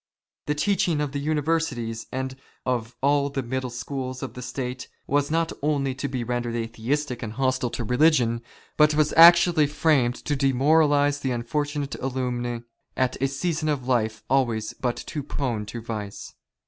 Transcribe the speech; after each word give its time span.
The 0.47 0.55
teaching 0.55 0.99
of 0.99 1.11
the 1.11 1.19
Universities 1.19 2.07
and 2.11 2.35
of 2.65 2.95
all 3.03 3.29
the 3.29 3.43
middle 3.43 3.69
schools 3.69 4.23
of 4.23 4.33
the 4.33 4.41
State, 4.41 4.87
was 5.05 5.29
not 5.29 5.51
only 5.61 5.93
to 5.93 6.07
be 6.07 6.23
rendered 6.23 6.55
Atheistic 6.55 7.21
and 7.21 7.33
hostile 7.33 7.69
to 7.69 7.83
religion, 7.83 8.41
but 8.77 8.95
was 8.95 9.13
actually 9.15 9.67
framed 9.67 10.15
to 10.25 10.35
demoralize 10.35 11.19
the 11.19 11.29
unfortunate 11.29 11.93
alumni 12.01 12.61
at 12.97 13.21
a 13.21 13.27
season 13.27 13.69
of 13.69 13.87
life 13.87 14.23
always 14.27 14.73
but 14.73 14.95
too 14.97 15.21
prone 15.21 15.67
to 15.67 15.83
vice. 15.83 16.33